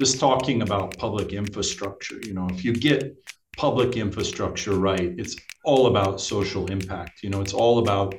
[0.00, 3.14] just talking about public infrastructure, you know, if you get
[3.58, 7.22] public infrastructure right, it's all about social impact.
[7.22, 8.14] You know, it's all about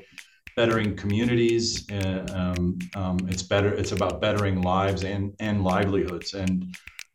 [0.55, 1.89] bettering communities.
[1.89, 3.73] Uh, um, um, it's better.
[3.73, 6.53] It's about bettering lives and and livelihoods, and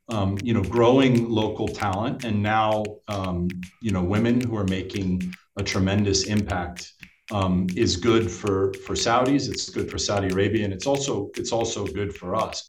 [0.08, 2.24] um, you know, growing local talent.
[2.24, 3.46] And now, um,
[3.80, 6.92] you know, women who are making a tremendous impact
[7.30, 9.48] um, is good for for Saudis.
[9.48, 12.68] It's good for Saudi Arabia, and it's also it's also good for us.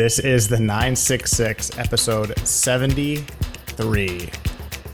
[0.00, 4.30] This is the 966 episode 73.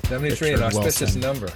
[0.02, 1.20] 73, an auspicious Wilson.
[1.20, 1.48] number.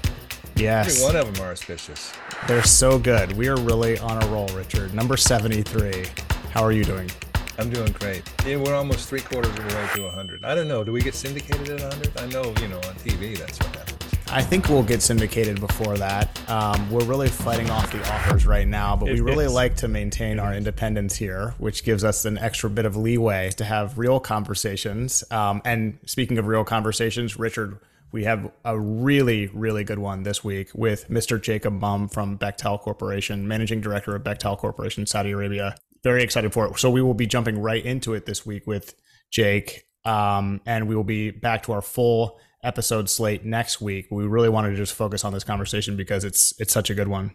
[0.54, 1.02] Yes.
[1.02, 2.12] Every one of them are auspicious.
[2.46, 3.32] They're so good.
[3.32, 4.94] We are really on a roll, Richard.
[4.94, 6.06] Number 73.
[6.52, 7.10] How are you doing?
[7.58, 8.22] I'm doing great.
[8.46, 10.44] Yeah, we're almost three quarters of the way to 100.
[10.44, 10.84] I don't know.
[10.84, 12.20] Do we get syndicated at 100?
[12.20, 13.99] I know, you know, on TV, that's what happens.
[14.32, 16.48] I think we'll get syndicated before that.
[16.48, 20.38] Um, we're really fighting off the offers right now, but we really like to maintain
[20.38, 25.24] our independence here, which gives us an extra bit of leeway to have real conversations.
[25.32, 27.80] Um, and speaking of real conversations, Richard,
[28.12, 31.42] we have a really, really good one this week with Mr.
[31.42, 35.74] Jacob Mumm from Bechtel Corporation, Managing Director of Bechtel Corporation, Saudi Arabia.
[36.04, 36.78] Very excited for it.
[36.78, 38.94] So we will be jumping right into it this week with
[39.32, 44.06] Jake, um, and we will be back to our full episode slate next week.
[44.10, 47.08] We really wanted to just focus on this conversation because it's it's such a good
[47.08, 47.32] one.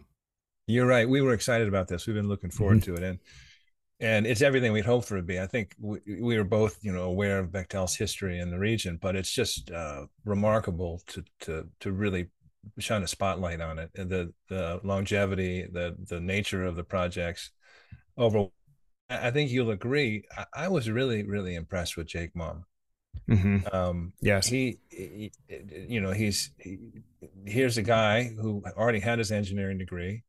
[0.66, 1.08] You're right.
[1.08, 2.06] We were excited about this.
[2.06, 2.94] We've been looking forward mm-hmm.
[2.96, 3.18] to it, and
[4.00, 5.40] and it's everything we'd hoped for it to be.
[5.40, 8.98] I think we, we were both, you know, aware of Bechtel's history in the region,
[9.00, 12.28] but it's just uh, remarkable to to to really
[12.78, 13.90] shine a spotlight on it.
[13.94, 17.50] The the longevity, the the nature of the projects.
[18.18, 18.46] Over,
[19.08, 20.24] I think you'll agree.
[20.36, 22.64] I, I was really really impressed with Jake Mumm.
[23.28, 23.74] Mm-hmm.
[23.74, 25.32] Um, yes, he, he,
[25.88, 26.78] you know, he's he,
[27.44, 30.22] here's a guy who already had his engineering degree.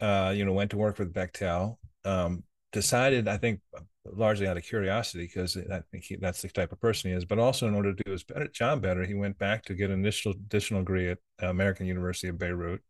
[0.00, 1.76] Uh, you know, went to work with Bechtel.
[2.04, 3.60] Um, decided, I think,
[4.04, 7.24] largely out of curiosity, because I think he, that's the type of person he is.
[7.24, 9.90] But also, in order to do his better, job better, he went back to get
[9.90, 12.80] an additional additional degree at American University of Beirut.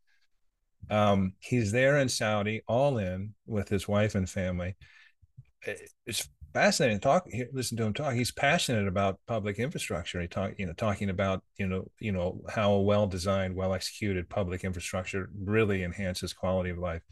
[0.88, 4.76] Um, he's there in Saudi, all in with his wife and family.
[6.06, 8.14] It's fascinating to talk listen to him talk.
[8.14, 10.20] He's passionate about public infrastructure.
[10.20, 13.74] He talk you know talking about you know you know how a well designed well
[13.74, 17.02] executed public infrastructure really enhances quality of life.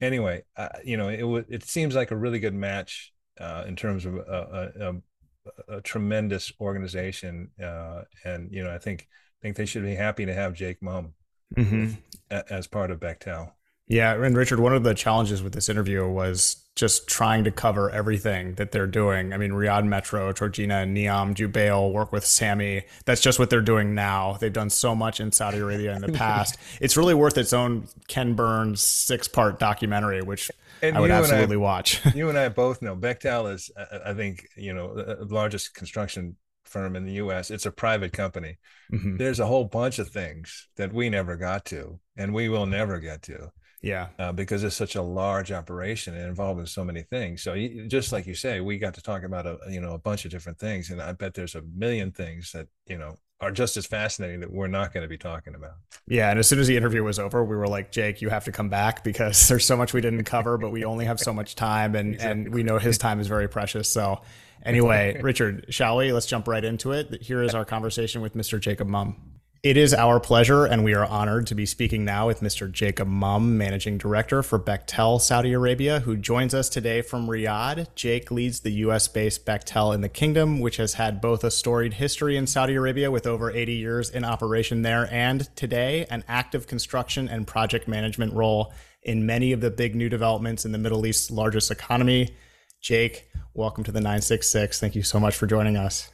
[0.00, 3.76] Anyway uh, you know it would it seems like a really good match uh, in
[3.76, 9.08] terms of a, a, a, a tremendous organization uh, and you know i think
[9.42, 11.14] think they should be happy to have jake mumm
[11.56, 11.92] mm-hmm.
[12.30, 13.52] as part of bechtel.
[13.86, 17.90] Yeah, and Richard, one of the challenges with this interview was just trying to cover
[17.90, 19.32] everything that they're doing.
[19.32, 22.84] I mean, Riyadh Metro, Trojena, Neom, Jubail, work with SAMI.
[23.04, 24.36] That's just what they're doing now.
[24.40, 26.56] They've done so much in Saudi Arabia in the past.
[26.80, 30.50] it's really worth its own Ken Burns six part documentary, which
[30.80, 32.00] and I would absolutely I, watch.
[32.14, 35.24] you and I both know Bechtel is, uh, uh, I think, you know, the uh,
[35.28, 37.50] largest construction firm in the US.
[37.50, 38.58] It's a private company.
[38.92, 39.16] Mm-hmm.
[39.16, 43.00] There's a whole bunch of things that we never got to and we will never
[43.00, 43.50] get to.
[43.80, 44.08] Yeah.
[44.18, 47.42] Uh, because it's such a large operation and involved in so many things.
[47.42, 49.98] So you, just like you say, we got to talk about a you know a
[49.98, 53.52] bunch of different things, and I bet there's a million things that you know are
[53.52, 55.74] just as fascinating that we're not going to be talking about.
[56.08, 58.44] Yeah, and as soon as the interview was over, we were like, Jake, you have
[58.44, 61.32] to come back because there's so much we didn't cover, but we only have so
[61.32, 62.44] much time, and exactly.
[62.44, 63.88] and we know his time is very precious.
[63.88, 64.20] So.
[64.64, 66.12] Anyway, Richard, shall we?
[66.12, 67.22] Let's jump right into it.
[67.22, 68.58] Here is our conversation with Mr.
[68.58, 69.37] Jacob Mumm.
[69.64, 72.70] It is our pleasure, and we are honored to be speaking now with Mr.
[72.70, 77.92] Jacob Mumm, Managing Director for Bechtel Saudi Arabia, who joins us today from Riyadh.
[77.96, 79.08] Jake leads the U.S.
[79.08, 83.10] based Bechtel in the kingdom, which has had both a storied history in Saudi Arabia
[83.10, 88.34] with over 80 years in operation there, and today an active construction and project management
[88.34, 92.36] role in many of the big new developments in the Middle East's largest economy.
[92.80, 94.78] Jake, welcome to the 966.
[94.78, 96.12] Thank you so much for joining us.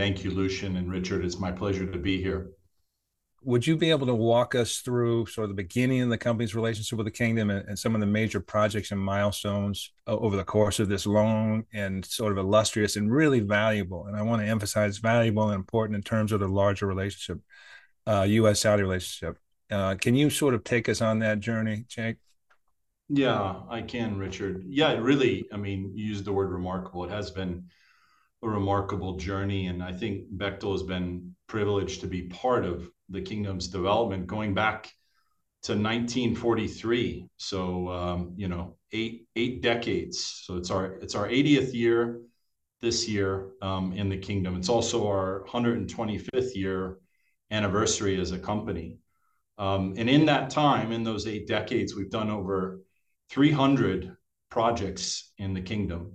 [0.00, 1.26] Thank you, Lucian and Richard.
[1.26, 2.52] It's my pleasure to be here.
[3.42, 6.54] Would you be able to walk us through sort of the beginning of the company's
[6.54, 10.44] relationship with the kingdom and, and some of the major projects and milestones over the
[10.44, 14.06] course of this long and sort of illustrious and really valuable?
[14.06, 17.42] And I want to emphasize valuable and important in terms of the larger relationship,
[18.06, 18.60] uh, U.S.
[18.60, 19.36] Saudi relationship.
[19.70, 22.16] Uh, can you sort of take us on that journey, Jake?
[23.10, 24.64] Yeah, I can, Richard.
[24.66, 25.46] Yeah, really.
[25.52, 27.04] I mean, you used the word remarkable.
[27.04, 27.64] It has been
[28.42, 29.66] a remarkable journey.
[29.66, 34.54] And I think Bechtel has been privileged to be part of the kingdom's development going
[34.54, 34.84] back
[35.62, 37.28] to 1943.
[37.36, 40.42] So um, you know, eight eight decades.
[40.44, 42.20] So it's our it's our 80th year
[42.80, 44.56] this year um, in the kingdom.
[44.56, 46.98] It's also our 125th year
[47.50, 48.98] anniversary as a company.
[49.58, 52.80] Um, and in that time, in those eight decades, we've done over
[53.28, 54.16] 300
[54.50, 56.12] projects in the kingdom.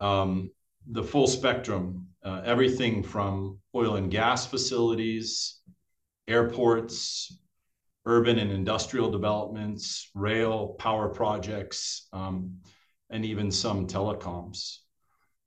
[0.00, 0.50] Um,
[0.92, 5.60] the full spectrum, uh, everything from oil and gas facilities,
[6.28, 7.38] airports,
[8.06, 12.56] urban and industrial developments, rail, power projects, um,
[13.10, 14.78] and even some telecoms.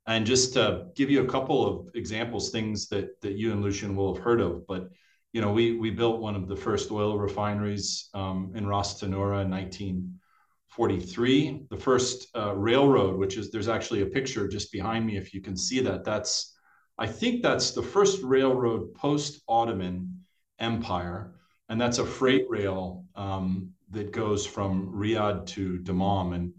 [0.06, 3.96] And just to give you a couple of examples, things that that you and Lucian
[3.96, 4.90] will have heard of, but
[5.32, 9.44] you know, we we built one of the first oil refineries um, in Ras Tanura
[9.44, 9.50] in
[10.78, 11.68] 1943.
[11.70, 15.42] The first uh, railroad, which is there's actually a picture just behind me, if you
[15.42, 16.04] can see that.
[16.04, 16.56] That's
[16.98, 20.22] I think that's the first railroad post Ottoman
[20.60, 21.36] Empire,
[21.70, 26.54] and that's a freight rail um, that goes from Riyadh to Dammam, and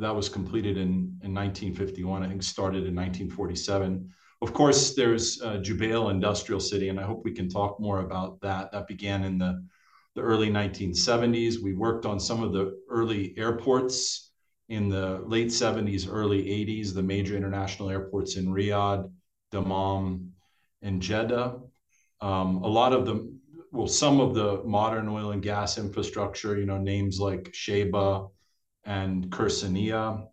[0.00, 2.22] that was completed in in 1951.
[2.22, 4.10] I think started in 1947
[4.42, 8.40] of course, there's uh, Jubail Industrial City, and I hope we can talk more about
[8.40, 8.72] that.
[8.72, 9.64] That began in the,
[10.14, 11.62] the early 1970s.
[11.62, 14.30] We worked on some of the early airports
[14.68, 19.10] in the late 70s, early 80s, the major international airports in Riyadh,
[19.50, 20.30] Dammam,
[20.82, 21.60] and Jeddah.
[22.20, 23.36] Um, a lot of the,
[23.70, 28.30] well, some of the modern oil and gas infrastructure, you know, names like Shaybah
[28.84, 30.26] and Khursaniyah.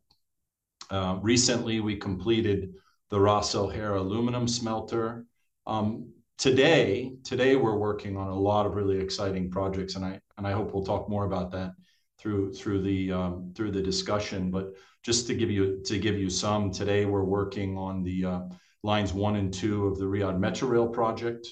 [0.89, 2.73] Uh, recently, we completed
[3.09, 5.25] the Ras Al Khair aluminum smelter.
[5.67, 10.47] Um, today, today we're working on a lot of really exciting projects, and I and
[10.47, 11.73] I hope we'll talk more about that
[12.17, 14.49] through through the um, through the discussion.
[14.49, 18.39] But just to give you to give you some, today we're working on the uh,
[18.81, 21.47] lines one and two of the Riyadh Metro Rail project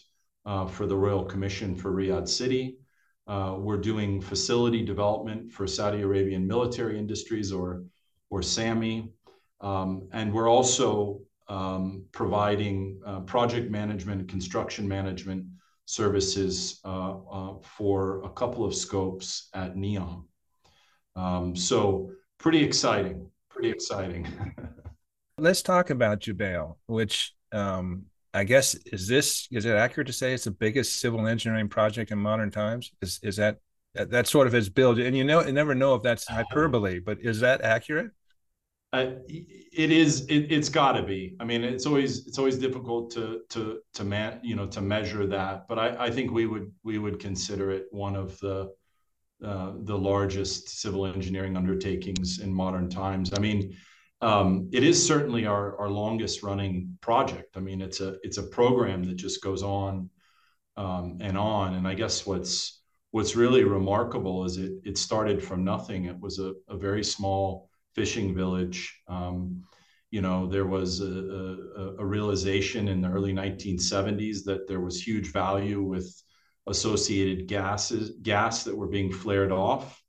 [0.46, 2.78] uh, for the Royal Commission for Riyadh City.
[3.28, 7.84] Uh, we're doing facility development for Saudi Arabian military industries or
[8.30, 9.12] or SAMI.
[9.60, 15.46] Um, and we're also um, providing uh, project management, construction management
[15.86, 20.26] services uh, uh, for a couple of scopes at NEOM.
[21.16, 24.28] Um, so pretty exciting, pretty exciting.
[25.38, 30.34] Let's talk about Jubail, which um, I guess is this is it accurate to say
[30.34, 32.92] it's the biggest civil engineering project in modern times?
[33.02, 33.58] Is is that
[33.96, 35.00] that sort of is built?
[35.00, 38.12] And you know, you never know if that's hyperbole, but is that accurate?
[39.02, 40.26] It is.
[40.30, 41.36] It, has got to be.
[41.40, 45.26] I mean, it's always it's always difficult to to to man you know to measure
[45.28, 45.68] that.
[45.68, 48.72] But I, I think we would we would consider it one of the
[49.44, 53.32] uh, the largest civil engineering undertakings in modern times.
[53.36, 53.76] I mean,
[54.22, 57.56] um, it is certainly our our longest running project.
[57.56, 60.10] I mean, it's a it's a program that just goes on
[60.76, 61.76] um, and on.
[61.76, 66.06] And I guess what's what's really remarkable is it it started from nothing.
[66.06, 69.02] It was a, a very small fishing village.
[69.08, 69.64] Um,
[70.12, 75.02] you know, there was a, a, a, realization in the early 1970s that there was
[75.02, 76.10] huge value with
[76.68, 80.02] associated gases, gas that were being flared off.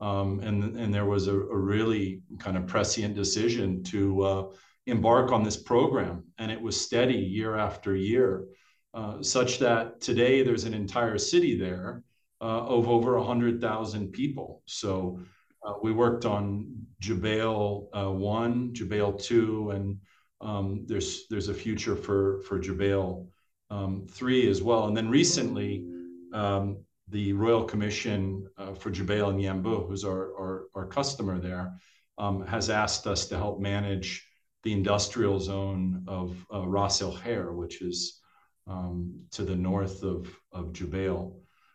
[0.00, 4.44] Um, and, and there was a, a, really kind of prescient decision to uh,
[4.86, 6.24] embark on this program.
[6.38, 8.46] And it was steady year after year,
[8.92, 12.02] uh, such that today there's an entire city there
[12.40, 14.62] uh, of over 100,000 people.
[14.66, 15.20] So
[15.64, 19.98] uh, we worked on Jubail uh, one, Jubail two, and
[20.40, 23.26] um, there's there's a future for for Jubail
[23.70, 24.86] um, three as well.
[24.86, 25.86] And then recently,
[26.32, 26.78] um,
[27.08, 31.74] the Royal Commission uh, for Jubail and Yanbu, who's our, our, our customer there,
[32.18, 34.26] um, has asked us to help manage
[34.62, 38.20] the industrial zone of uh, Ras Al Khair, which is
[38.66, 41.34] um, to the north of of Jubail.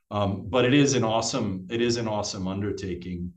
[0.09, 3.31] Um, but it is an awesome it is an awesome undertaking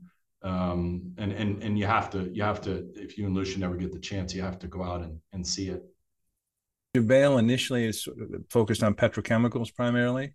[0.45, 3.75] um, and and and you have to you have to if you and Lucian never
[3.75, 5.83] get the chance, you have to go out and, and see it.
[6.95, 8.07] Jubail initially is
[8.49, 10.33] focused on petrochemicals primarily.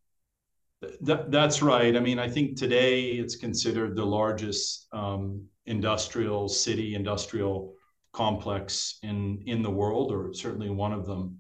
[1.03, 1.95] That, that's right.
[1.95, 7.75] I mean, I think today it's considered the largest um, industrial city, industrial
[8.13, 11.39] complex in in the world, or certainly one of them.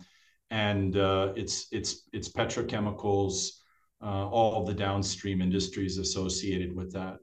[0.52, 3.48] And uh, it's it's it's petrochemicals,
[4.00, 7.18] uh, all the downstream industries associated with that.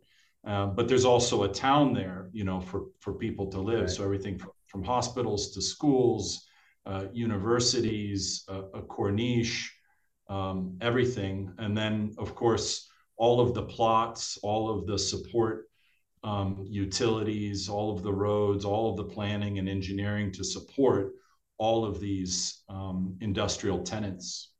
[0.46, 3.82] Um, but there's also a town there, you know, for for people to live.
[3.82, 3.90] Right.
[3.90, 6.46] So everything from, from hospitals to schools,
[6.86, 9.70] uh, universities, uh, a corniche,
[10.30, 15.68] um, everything, and then of course all of the plots, all of the support
[16.24, 21.14] um, utilities, all of the roads, all of the planning and engineering to support
[21.58, 24.52] all of these um, industrial tenants.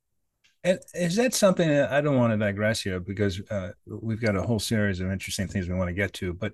[0.94, 4.42] Is that something that I don't want to digress here because uh, we've got a
[4.42, 6.54] whole series of interesting things we want to get to, but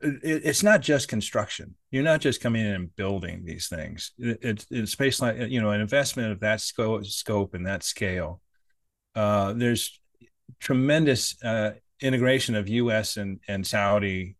[0.00, 1.74] it, it's not just construction.
[1.90, 4.12] You're not just coming in and building these things.
[4.18, 7.82] It, it's, it's space like you know an investment of that scope, scope and that
[7.82, 8.40] scale.
[9.14, 10.00] Uh, there's
[10.60, 13.16] tremendous uh, integration of U.S.
[13.16, 14.36] and and Saudi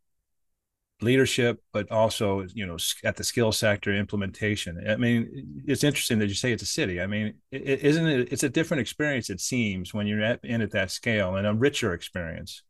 [1.01, 4.83] leadership, but also you know at the skill sector implementation.
[4.89, 7.01] I mean, it's interesting that you say it's a city.
[7.01, 8.33] I mean, is isn't it?
[8.33, 9.31] It's a different experience.
[9.31, 12.63] It seems when you're at, in at that scale and a richer experience.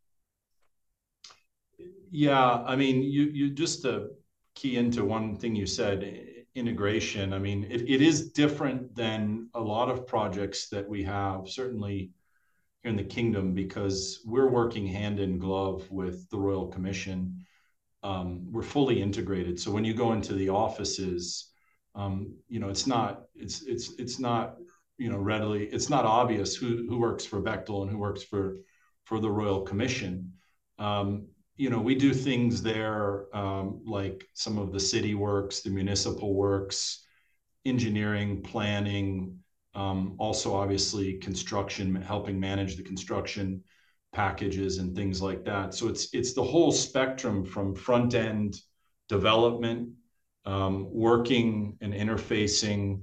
[2.11, 4.11] Yeah, I mean, you you just to
[4.55, 6.03] key into one thing you said,
[6.55, 7.33] integration.
[7.33, 11.49] I mean, it, it is different than a lot of projects that we have.
[11.49, 12.11] Certainly
[12.83, 17.45] here in the kingdom because we're working hand in glove with the Royal Commission.
[18.03, 19.59] Um, we're fully integrated.
[19.59, 21.51] So when you go into the offices,
[21.95, 24.57] um, you know, it's not it's it's it's not
[24.99, 28.59] you know readily it's not obvious who who works for Bechtel and who works for
[29.05, 30.33] for the Royal Commission.
[30.79, 35.71] Um, you know, we do things there um, like some of the city works, the
[35.71, 37.05] municipal works,
[37.65, 39.39] engineering, planning,
[39.77, 43.63] um, also, obviously, construction, helping manage the construction
[44.17, 45.75] packages and things like that.
[45.75, 48.51] So it's it's the whole spectrum from front end
[49.09, 49.91] development,
[50.47, 53.03] um, working and interfacing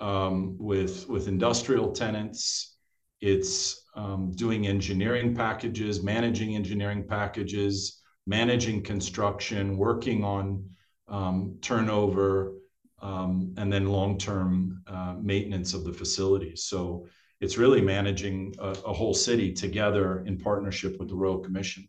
[0.00, 2.76] um, with with industrial tenants.
[3.20, 3.56] It's
[3.94, 10.44] um, doing engineering packages, managing engineering packages, managing construction, working on
[11.08, 12.54] um, turnover,
[13.00, 16.64] um, and then long-term uh, maintenance of the facilities.
[16.64, 17.06] So
[17.40, 21.88] it's really managing a, a, whole city together in partnership with the Royal Commission.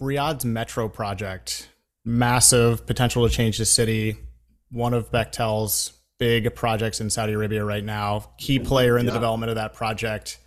[0.00, 1.68] Riyadh's metro project,
[2.04, 4.16] massive potential to change the city.
[4.70, 8.30] One of Bechtel's big projects in Saudi Arabia right now.
[8.38, 10.38] Key player in the development of that project.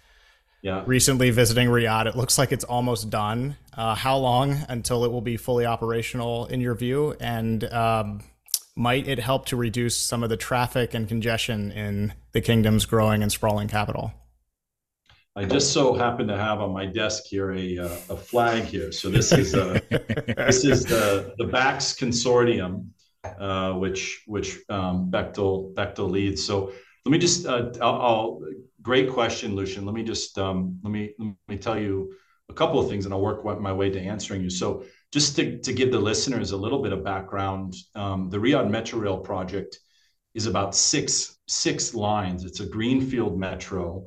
[0.62, 0.84] Yeah.
[0.86, 3.56] Recently visiting Riyadh, it looks like it's almost done.
[3.78, 7.16] Uh, how long until it will be fully operational in your view?
[7.20, 8.22] And um,
[8.80, 13.22] might it help to reduce some of the traffic and congestion in the kingdom's growing
[13.22, 14.14] and sprawling capital?
[15.36, 18.92] I just so happen to have on my desk here a, uh, a flag here.
[18.92, 22.88] So this is uh, this is the the BACS consortium,
[23.24, 26.44] uh, which which um, Bechtel Bechtel leads.
[26.44, 26.72] So
[27.06, 28.42] let me just uh, I'll, I'll,
[28.82, 29.86] great question, Lucian.
[29.86, 32.14] Let me just um, let me let me tell you
[32.50, 34.50] a couple of things, and I'll work my way to answering you.
[34.50, 38.70] So, just to, to give the listeners a little bit of background, um, the Riyadh
[38.70, 39.80] Metro Rail project
[40.36, 42.46] is about six six lines.
[42.46, 44.06] It's a greenfield metro,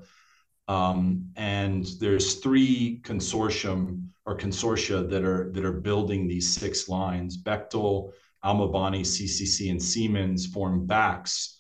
[0.69, 7.43] um, and there's three consortium or consortia that are that are building these six lines.
[7.43, 8.13] Bechtel,
[8.45, 11.57] Al Mabani, CCC, and Siemens form BACS,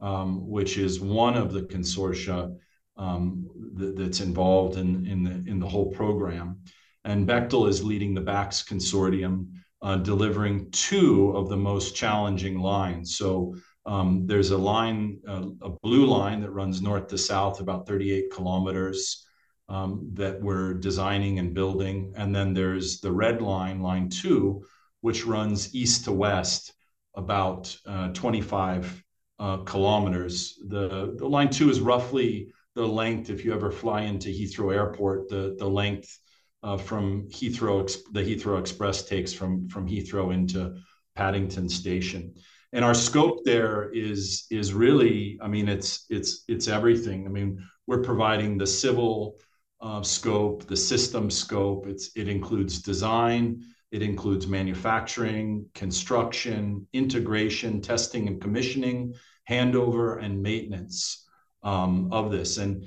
[0.00, 2.56] um, which is one of the consortia
[2.96, 3.46] um,
[3.78, 6.60] th- that's involved in, in, the, in the whole program.
[7.06, 9.46] And Bechtel is leading the BACS consortium,
[9.80, 13.16] uh, delivering two of the most challenging lines.
[13.16, 13.54] So
[13.86, 18.32] um, there's a line, uh, a blue line that runs north to south, about 38
[18.32, 19.24] kilometers,
[19.68, 22.12] um, that we're designing and building.
[22.16, 24.64] And then there's the red line, line two,
[25.00, 26.72] which runs east to west,
[27.14, 29.04] about uh, 25
[29.38, 30.58] uh, kilometers.
[30.66, 35.28] The, the line two is roughly the length, if you ever fly into Heathrow Airport,
[35.28, 36.18] the, the length
[36.62, 40.76] uh, from Heathrow, the Heathrow Express takes from, from Heathrow into
[41.14, 42.34] Paddington Station.
[42.72, 47.24] And our scope there is is really, I mean, it's it's it's everything.
[47.24, 49.38] I mean, we're providing the civil
[49.80, 51.86] uh, scope, the system scope.
[51.86, 59.14] It's it includes design, it includes manufacturing, construction, integration, testing and commissioning,
[59.48, 61.24] handover, and maintenance
[61.62, 62.58] um, of this.
[62.58, 62.84] And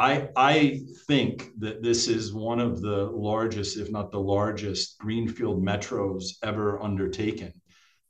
[0.00, 5.62] I, I think that this is one of the largest, if not the largest, greenfield
[5.62, 7.52] metros ever undertaken.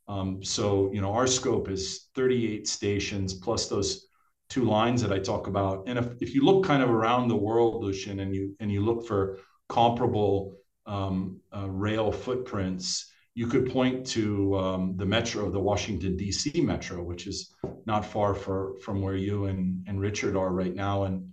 [0.07, 4.07] Um, so, you know, our scope is 38 stations plus those
[4.49, 5.83] two lines that I talk about.
[5.89, 8.85] And if, if you look kind of around the world, Lucian, and you and you
[8.85, 10.55] look for comparable
[10.87, 16.61] um, uh, rail footprints, you could point to um, the metro, the Washington D.C.
[16.61, 17.53] metro, which is
[17.85, 21.05] not far for, from where you and, and Richard are right now.
[21.05, 21.33] And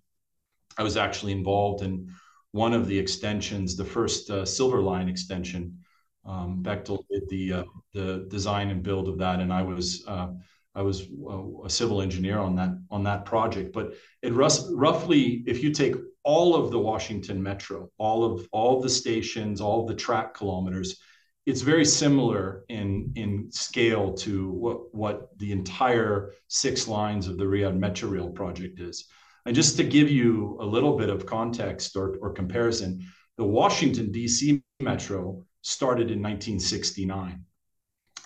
[0.77, 2.09] I was actually involved in
[2.51, 5.79] one of the extensions, the first uh, Silver Line extension.
[6.25, 10.29] Um, Bechtel did the uh, the design and build of that, and I was uh,
[10.75, 13.73] I was uh, a civil engineer on that on that project.
[13.73, 18.83] But it roughly, if you take all of the Washington Metro, all of all of
[18.83, 20.99] the stations, all of the track kilometers,
[21.45, 27.45] it's very similar in in scale to what what the entire six lines of the
[27.45, 29.07] Riyadh Metro Rail project is.
[29.47, 33.01] And just to give you a little bit of context or, or comparison,
[33.37, 34.61] the Washington D.C.
[34.81, 37.45] Metro started in 1969,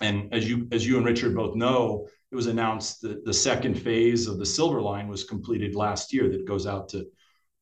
[0.00, 3.76] and as you as you and Richard both know, it was announced that the second
[3.76, 6.28] phase of the Silver Line was completed last year.
[6.28, 7.06] That goes out to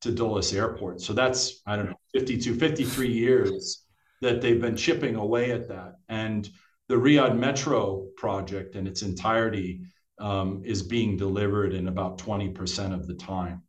[0.00, 1.02] to Dulles Airport.
[1.02, 3.84] So that's, I don't know, 52, 53 years
[4.22, 5.96] that they've been chipping away at that.
[6.08, 6.48] And
[6.88, 9.82] the Riyadh Metro project in its entirety
[10.20, 13.62] um, is being delivered in about 20% of the time.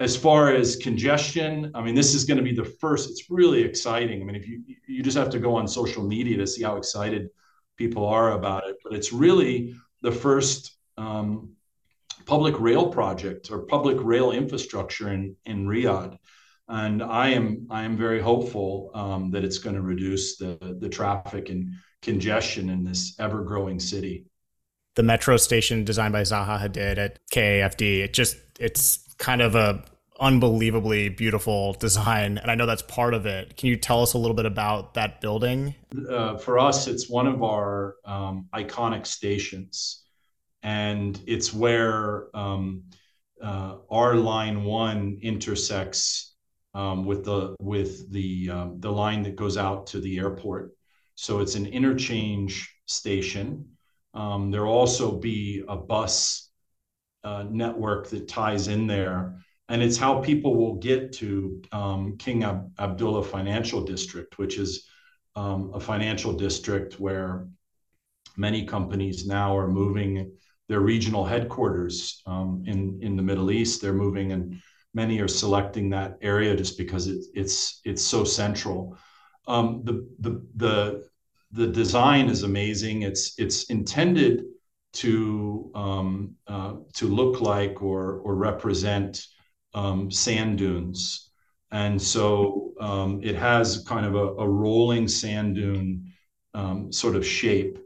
[0.00, 3.10] As far as congestion, I mean, this is going to be the first.
[3.10, 4.20] It's really exciting.
[4.20, 6.76] I mean, if you you just have to go on social media to see how
[6.76, 7.28] excited
[7.76, 11.52] people are about it, but it's really the first um,
[12.26, 16.16] public rail project or public rail infrastructure in in Riyadh,
[16.66, 20.88] and I am I am very hopeful um, that it's going to reduce the the
[20.88, 24.24] traffic and congestion in this ever growing city
[24.94, 28.00] the metro station designed by Zaha Hadid at KAFD.
[28.00, 29.84] It just it's kind of a
[30.20, 33.56] unbelievably beautiful design, and I know that's part of it.
[33.56, 35.74] Can you tell us a little bit about that building?
[36.08, 40.04] Uh, for us, it's one of our um, iconic stations,
[40.62, 42.84] and it's where um,
[43.42, 46.34] uh, our line one intersects
[46.74, 50.72] um, with the with the um, the line that goes out to the airport.
[51.14, 53.71] So it's an interchange station
[54.14, 56.50] um, there'll also be a bus
[57.24, 59.36] uh, network that ties in there.
[59.68, 64.86] And it's how people will get to um, King Ab- Abdullah Financial District, which is
[65.34, 67.46] um, a financial district where
[68.36, 70.32] many companies now are moving
[70.68, 73.80] their regional headquarters um, in, in the Middle East.
[73.80, 74.60] They're moving, and
[74.94, 78.96] many are selecting that area just because it, it's it's so central.
[79.46, 81.08] Um, the the the
[81.52, 83.02] the design is amazing.
[83.02, 84.44] It's it's intended
[84.94, 89.24] to um, uh, to look like or or represent
[89.74, 91.30] um, sand dunes,
[91.70, 96.12] and so um, it has kind of a, a rolling sand dune
[96.54, 97.78] um, sort of shape.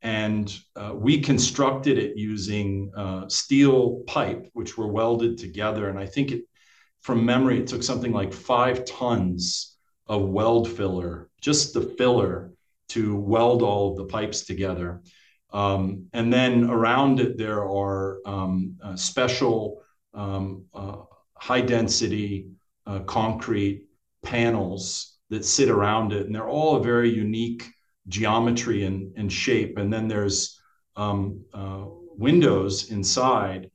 [0.00, 5.88] And uh, we constructed it using uh, steel pipe, which were welded together.
[5.88, 6.42] And I think it,
[7.00, 12.52] from memory, it took something like five tons of weld filler, just the filler,
[12.88, 15.02] to weld all the pipes together.
[15.52, 19.82] Um, and then around it, there are um, uh, special
[20.14, 20.96] um, uh,
[21.34, 22.48] high density
[22.86, 23.86] uh, concrete
[24.22, 26.26] panels that sit around it.
[26.26, 27.64] And they're all a very unique
[28.08, 29.78] geometry and, and shape.
[29.78, 30.60] And then there's
[30.96, 31.84] um, uh,
[32.16, 33.70] windows inside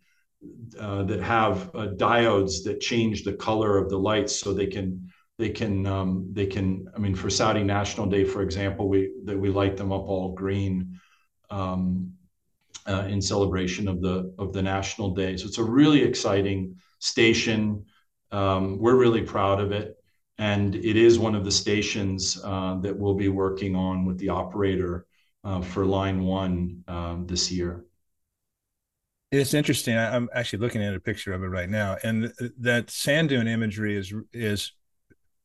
[0.80, 5.10] uh, that have uh, diodes that change the color of the lights so they can
[5.40, 9.38] they can um, they can I mean for Saudi National Day for example we that
[9.38, 11.00] we light them up all green
[11.50, 12.14] um,
[12.88, 15.38] uh, in celebration of the of the national day.
[15.38, 17.86] So it's a really exciting station.
[18.32, 19.98] Um, we're really proud of it.
[20.40, 24.30] And it is one of the stations uh, that we'll be working on with the
[24.30, 25.06] operator
[25.44, 27.86] uh, for line one um, this year.
[29.32, 29.98] It's interesting.
[29.98, 33.98] I'm actually looking at a picture of it right now, and that sand dune imagery
[33.98, 34.74] is is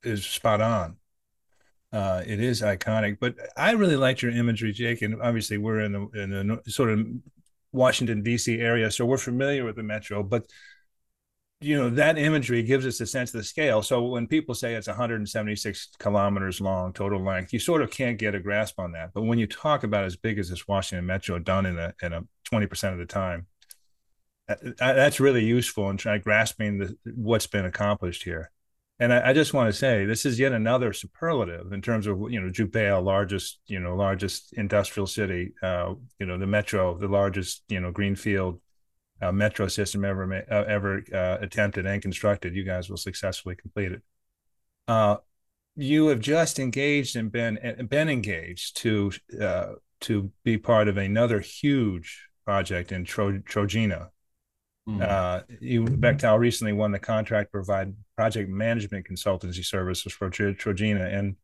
[0.02, 0.96] is spot on.
[1.92, 5.00] Uh, it is iconic, but I really liked your imagery, Jake.
[5.02, 7.06] And obviously, we're in the in the sort of
[7.72, 8.61] Washington D.C.
[8.61, 10.22] area, so we're familiar with the metro.
[10.22, 10.46] But
[11.61, 13.82] you know that imagery gives us a sense of the scale.
[13.82, 18.34] So when people say it's 176 kilometers long total length, you sort of can't get
[18.34, 19.11] a grasp on that.
[19.12, 22.12] But when you talk about as big as this Washington Metro done in a in
[22.12, 23.46] a 20 percent of the time,
[24.78, 28.50] that's really useful in trying grasping the, what's been accomplished here.
[29.00, 32.18] And I, I, just want to say this is yet another superlative in terms of
[32.30, 37.06] you know Jubail, largest you know largest industrial city, uh, you know the metro, the
[37.06, 38.61] largest you know greenfield
[39.22, 42.54] uh, metro system ever uh, ever uh, attempted and constructed.
[42.54, 44.02] You guys will successfully complete it.
[44.88, 45.18] Uh,
[45.76, 51.40] you have just engaged and been been engaged to uh, to be part of another
[51.40, 54.08] huge project in Tro- Trojena,
[54.88, 55.03] Mm-hmm.
[55.05, 61.12] Uh, you, Bechtel recently won the contract to provide project management consultancy services for Trojena,
[61.12, 61.37] and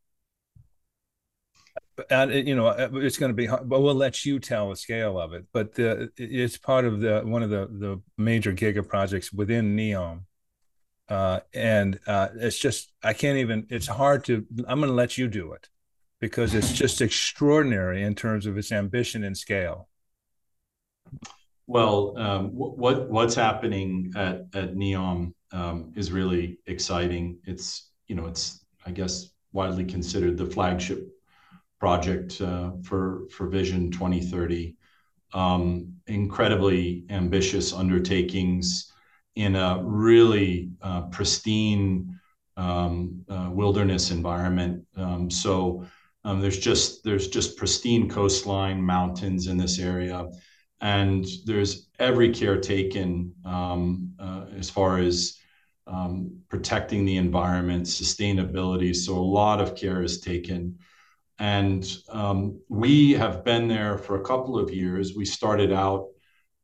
[2.10, 5.34] uh, you know it's going to be, but we'll let you tell the scale of
[5.34, 5.44] it.
[5.52, 10.22] But the, it's part of the one of the the major giga projects within Neom,
[11.10, 13.66] uh, and uh, it's just I can't even.
[13.68, 14.46] It's hard to.
[14.66, 15.68] I'm going to let you do it
[16.18, 19.88] because it's just extraordinary in terms of its ambition and scale.
[21.66, 27.38] Well, um, what what's happening at at Neom um, is really exciting.
[27.44, 31.08] It's you know it's I guess widely considered the flagship
[31.80, 34.76] project uh, for for Vision 2030.
[35.32, 38.92] Um, incredibly ambitious undertakings
[39.34, 42.20] in a really uh, pristine
[42.56, 44.84] um, uh, wilderness environment.
[45.30, 45.86] So
[46.24, 50.28] there's just there's just pristine coastline, mountains in this area
[50.84, 55.38] and there's every care taken um, uh, as far as
[55.86, 58.94] um, protecting the environment, sustainability.
[58.94, 60.78] So a lot of care is taken.
[61.38, 65.14] And um, we have been there for a couple of years.
[65.16, 66.08] We started out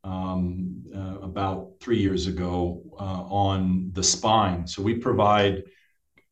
[0.03, 4.67] um, uh, about three years ago uh, on the spine.
[4.67, 5.63] So we provide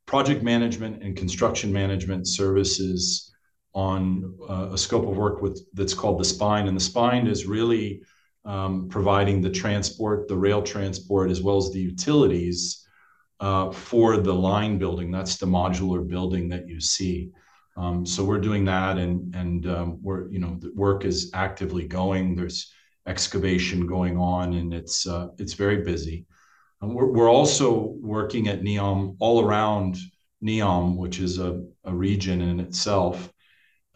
[0.06, 3.29] project management and construction management services
[3.80, 6.68] on uh, a scope of work with that's called the spine.
[6.68, 8.02] And the spine is really
[8.46, 12.60] um, providing the transport, the rail transport, as well as the utilities
[13.40, 15.12] uh, for the line building.
[15.12, 17.32] That's the modular building that you see.
[17.78, 21.86] Um, so we're doing that, and and um, we're you know the work is actively
[21.88, 22.36] going.
[22.36, 22.74] There's
[23.08, 26.26] excavation going on, and it's uh, it's very busy.
[26.82, 29.98] And we're we're also working at NEOM all around
[30.42, 31.52] NEOM, which is a,
[31.84, 33.32] a region in itself,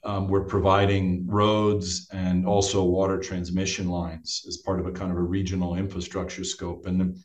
[0.03, 5.17] um, we're providing roads and also water transmission lines as part of a kind of
[5.17, 6.85] a regional infrastructure scope.
[6.85, 7.23] And then,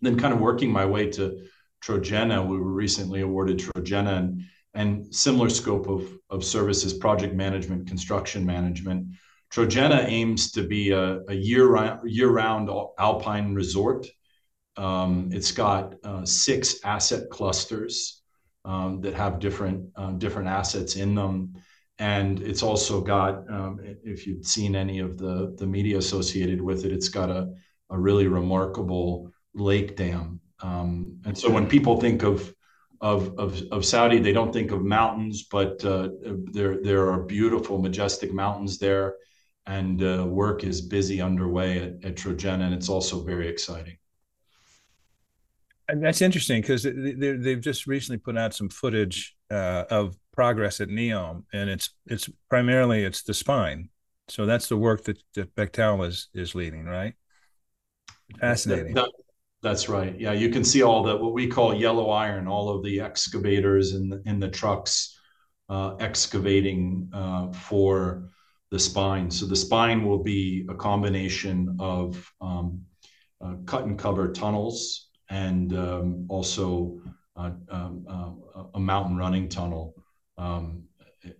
[0.00, 1.44] then kind of working my way to
[1.84, 4.42] Trojena, we were recently awarded Trojena and,
[4.74, 9.08] and similar scope of, of services, project management, construction management.
[9.52, 14.06] Trojena aims to be a, a year-round, year-round alpine resort.
[14.76, 18.22] Um, it's got uh, six asset clusters
[18.64, 21.54] um, that have different uh, different assets in them
[21.98, 26.84] and it's also got um, if you've seen any of the the media associated with
[26.84, 27.52] it it's got a,
[27.90, 30.40] a really remarkable lake dam.
[30.60, 32.54] Um, and so when people think of,
[33.00, 36.10] of of of Saudi they don't think of mountains but uh,
[36.52, 39.16] there there are beautiful majestic mountains there.
[39.68, 43.96] And uh, work is busy underway at, at Trojena and it's also very exciting.
[45.88, 50.80] And that's interesting because they, have just recently put out some footage uh, of progress
[50.80, 53.88] at NEOM, and it's it's primarily it's the spine.
[54.28, 57.14] So that's the work that, that Bechtel is is leading, right?
[58.40, 58.94] Fascinating.
[58.94, 59.12] That, that,
[59.62, 60.18] that's right.
[60.18, 63.92] Yeah, you can see all the what we call yellow iron, all of the excavators
[63.92, 65.18] and in, in the trucks
[65.68, 68.30] uh, excavating uh, for
[68.70, 69.30] the spine.
[69.30, 72.82] So the spine will be a combination of um,
[73.40, 77.00] uh, cut and cover tunnels and um, also
[77.36, 79.94] uh, um, uh, a mountain running tunnel
[80.38, 80.84] um,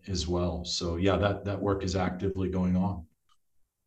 [0.09, 0.65] as well.
[0.65, 3.07] So yeah, that that work is actively going on.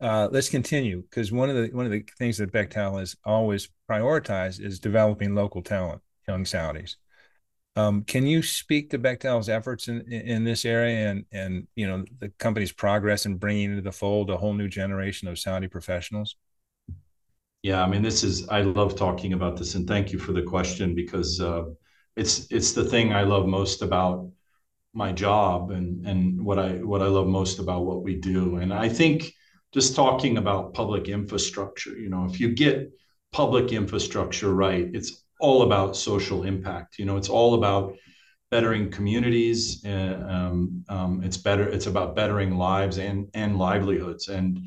[0.01, 3.69] Uh, let's continue because one of the one of the things that Bechtel has always
[3.89, 6.95] prioritized is developing local talent, young Saudis.
[7.75, 12.05] Um, can you speak to Bechtel's efforts in, in this area and and you know
[12.19, 16.35] the company's progress in bringing into the fold a whole new generation of Saudi professionals?
[17.61, 20.43] Yeah, I mean, this is I love talking about this, and thank you for the
[20.43, 21.65] question because uh,
[22.19, 24.29] it's it's the thing I love most about
[24.93, 28.57] my job and and what I what I love most about what we do.
[28.57, 29.33] And I think
[29.71, 32.91] just talking about public infrastructure, you know, if you get
[33.31, 36.99] public infrastructure right, it's all about social impact.
[36.99, 37.95] You know, it's all about
[38.51, 39.85] bettering communities.
[39.85, 41.67] Uh, um, um, it's better.
[41.69, 44.59] It's about bettering lives and and livelihoods, and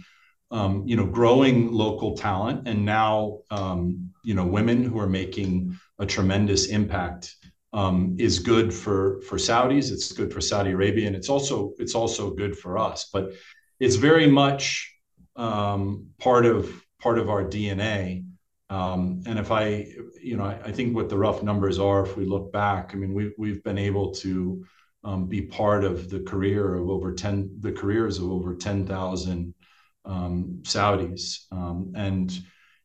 [0.50, 2.68] um, you know, growing local talent.
[2.68, 7.36] And now, um, you know, women who are making a tremendous impact
[7.72, 9.90] um, is good for for Saudis.
[9.90, 13.08] It's good for Saudi Arabia, and it's also it's also good for us.
[13.12, 13.32] But
[13.80, 14.94] it's very much
[15.36, 18.24] um, part of part of our DNA.
[18.70, 19.86] Um, and if I,
[20.22, 22.96] you know, I, I, think what the rough numbers are, if we look back, I
[22.96, 24.64] mean, we've we've been able to
[25.04, 29.54] um, be part of the career of over ten the careers of over ten thousand
[30.04, 32.32] um, Saudis, um, and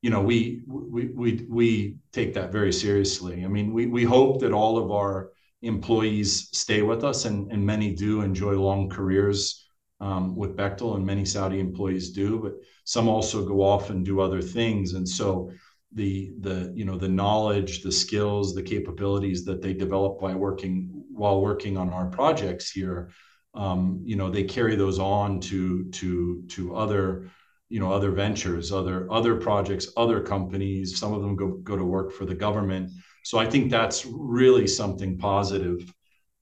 [0.08, 3.44] you know, we we we we take that very seriously.
[3.44, 5.32] I mean, we we hope that all of our
[5.64, 9.68] employees stay with us, and and many do enjoy long careers
[10.00, 12.54] um, with Bechtel, and many Saudi employees do, but
[12.86, 15.52] some also go off and do other things, and so
[15.92, 21.04] the the you know the knowledge, the skills, the capabilities that they develop by working
[21.12, 23.10] while working on our projects here,
[23.56, 27.30] um, you know, they carry those on to to to other
[27.70, 30.98] you know other ventures other other projects other companies.
[30.98, 32.92] Some of them go, go to work for the government.
[33.24, 35.94] So i think that's really something positive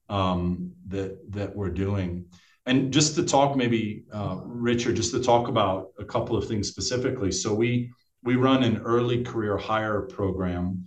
[0.08, 2.26] um, that that we're doing.
[2.66, 6.68] And just to talk maybe uh, richard just to talk about a couple of things
[6.68, 7.32] specifically.
[7.32, 10.86] So we we run an early career hire program.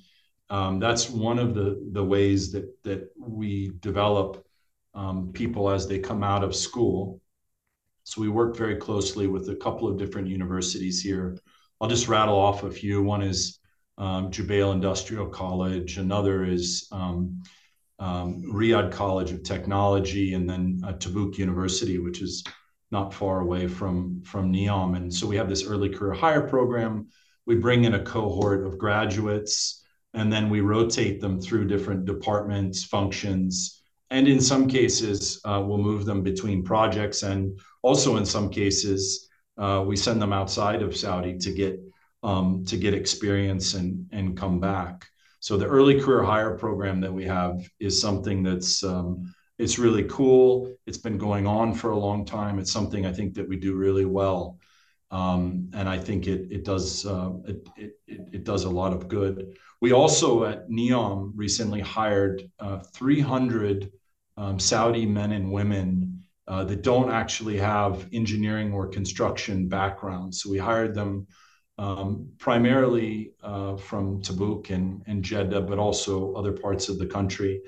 [0.49, 4.45] Um, that's one of the the ways that that we develop
[4.93, 7.21] um, people as they come out of school
[8.03, 11.37] so we work very closely with a couple of different universities here.
[11.79, 13.03] I'll just rattle off a few.
[13.03, 13.59] One is
[13.97, 15.97] um, Jubail Industrial College.
[15.97, 17.41] Another is um,
[17.99, 22.43] um, Riyadh College of Technology, and then uh, Tabuk University, which is
[22.91, 24.95] not far away from from NEOM.
[24.95, 27.07] And so we have this early career hire program.
[27.45, 29.79] We bring in a cohort of graduates
[30.13, 35.77] and then we rotate them through different departments, functions, and in some cases, uh, we'll
[35.77, 40.95] move them between projects, and also in some cases, uh, we send them outside of
[40.95, 41.79] Saudi to get
[42.23, 45.07] um, to get experience and and come back.
[45.39, 50.03] So the early career hire program that we have is something that's um, it's really
[50.05, 50.73] cool.
[50.85, 52.59] It's been going on for a long time.
[52.59, 54.57] It's something I think that we do really well,
[55.11, 59.07] um, and I think it it does uh, it, it it does a lot of
[59.07, 59.57] good.
[59.81, 63.91] We also at NEOM recently hired uh, 300
[64.35, 66.18] um, Saudi men and women
[66.49, 70.41] uh, that don't actually have engineering or construction backgrounds.
[70.41, 71.27] So we hired them
[71.77, 77.61] um, primarily uh, from Tabuk and, and Jeddah, but also other parts of the country.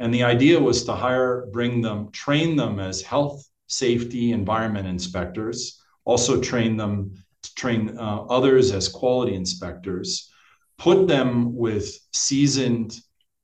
[0.00, 5.80] And the idea was to hire, bring them, train them as health, safety, environment inspectors,
[6.04, 10.32] also train them, to train uh, others as quality inspectors,
[10.76, 12.98] put them with seasoned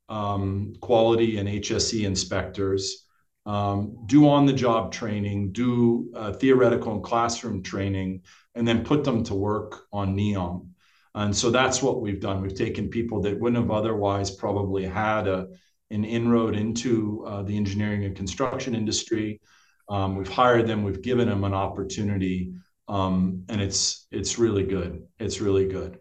[0.08, 3.06] um, quality and HSE inspectors,
[3.50, 8.22] um, do on the job training, do uh, theoretical and classroom training,
[8.54, 10.68] and then put them to work on NEOM.
[11.16, 12.42] And so that's what we've done.
[12.42, 15.48] We've taken people that wouldn't have otherwise probably had a,
[15.90, 19.40] an inroad into uh, the engineering and construction industry.
[19.88, 22.52] Um, we've hired them, we've given them an opportunity,
[22.86, 25.02] um, and it's it's really good.
[25.18, 25.98] It's really good.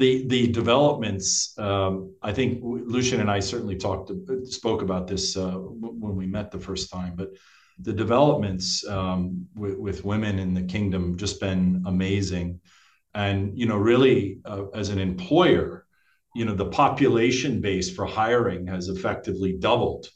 [0.00, 4.10] The the developments, um, I think Lucian and I certainly talked
[4.46, 7.28] spoke about this uh, when we met the first time, but
[7.78, 12.60] the developments um, with, women in the kingdom just been amazing,
[13.14, 15.84] and you know really uh, as an employer
[16.34, 20.08] you know the population base for hiring has effectively doubled.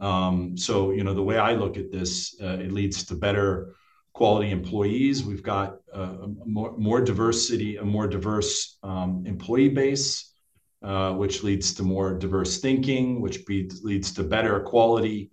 [0.00, 3.74] Um, so you know the way i look at this uh, it leads to better
[4.18, 5.22] quality employees.
[5.22, 10.34] We've got a more, more diversity a more diverse um, employee base
[10.82, 15.30] uh, which leads to more diverse thinking which be, leads to better quality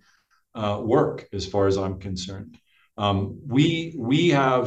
[0.54, 2.52] uh, work as far as i'm concerned.
[2.96, 4.66] Um, we we have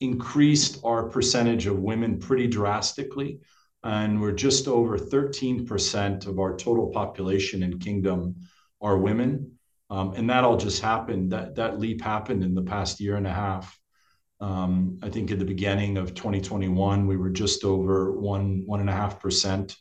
[0.00, 3.40] increased our percentage of women pretty drastically
[3.82, 8.34] and we're just over 13% of our total population in kingdom
[8.82, 9.55] are women
[9.90, 13.26] um, and that all just happened that that leap happened in the past year and
[13.26, 13.78] a half.
[14.38, 18.90] Um, i think at the beginning of 2021 we were just over one one and
[18.90, 19.74] a half percent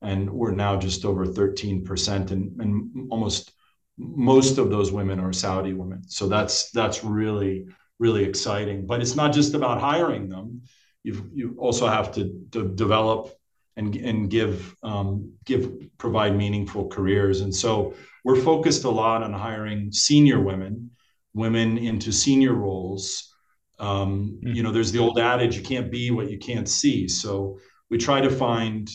[0.00, 3.52] and we're now just over 13% and, and almost
[3.98, 6.08] most of those women are saudi women.
[6.08, 7.66] So that's that's really
[7.98, 8.86] really exciting.
[8.86, 10.62] But it's not just about hiring them.
[11.02, 13.32] You you also have to, to develop
[13.76, 17.40] and and give um, give provide meaningful careers.
[17.40, 17.94] And so
[18.28, 20.90] we're focused a lot on hiring senior women,
[21.32, 23.34] women into senior roles.
[23.78, 24.54] Um, mm-hmm.
[24.54, 27.08] You know, there's the old adage, you can't be what you can't see.
[27.08, 28.86] So we try to find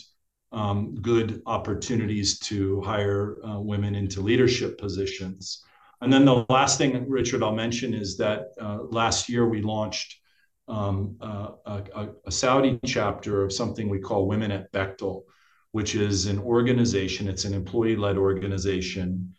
[0.52, 5.63] um, good opportunities to hire uh, women into leadership positions.
[6.02, 10.15] And then the last thing, Richard, I'll mention is that uh, last year we launched
[10.67, 15.24] um, uh, a, a, Saudi chapter of something we call Women at Bechtel,
[15.74, 19.34] which is an organization, it's an employee led organization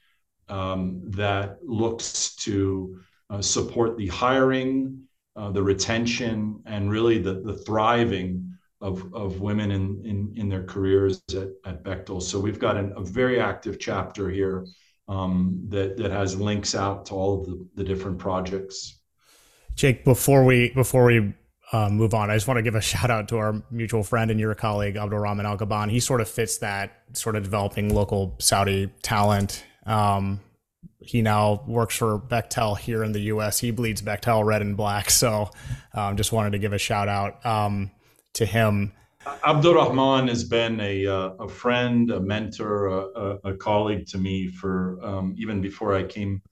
[0.48, 2.98] um, that looks to
[3.30, 5.00] uh, support the hiring,
[5.36, 10.64] uh, the retention, and really the, the thriving of, of women in, in, in their
[10.64, 12.20] careers at, at Bechtel.
[12.20, 14.66] So we've got an, a very active chapter here
[15.06, 18.98] um, that, that has links out to all of the, the different projects.
[19.76, 21.34] Jake, before we before we
[21.74, 24.30] uh, move on, I just want to give a shout out to our mutual friend
[24.30, 25.90] and your colleague Abdul Rahman Al Gaban.
[25.90, 29.64] He sort of fits that sort of developing local Saudi talent.
[29.84, 30.40] Um,
[31.00, 33.58] he now works for Bechtel here in the U.S.
[33.58, 35.10] He bleeds Bechtel red and black.
[35.10, 35.50] So,
[35.92, 37.90] um, just wanted to give a shout out um,
[38.34, 38.92] to him.
[39.44, 44.48] Abdul Rahman has been a, uh, a friend, a mentor, a, a, colleague to me
[44.48, 46.42] for um, even before I came